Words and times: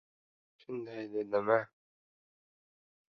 —Shunday 0.63 1.03
dedimi? 1.13 1.59